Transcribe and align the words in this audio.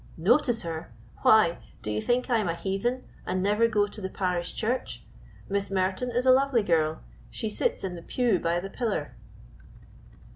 "Notice 0.17 0.63
her! 0.63 0.91
why, 1.21 1.59
do 1.83 1.91
you 1.91 2.01
think 2.01 2.27
I 2.27 2.39
am 2.39 2.49
a 2.49 2.55
heathen, 2.55 3.03
and 3.23 3.43
never 3.43 3.67
go 3.67 3.85
to 3.85 4.01
the 4.01 4.09
parish 4.09 4.55
church? 4.55 5.03
Miss 5.47 5.69
Merton 5.69 6.09
is 6.09 6.25
a 6.25 6.31
lovely 6.31 6.63
girl; 6.63 7.03
she 7.29 7.51
sits 7.51 7.83
in 7.83 7.93
the 7.93 8.01
pew 8.01 8.39
by 8.39 8.59
the 8.59 8.71
pillar." 8.71 9.15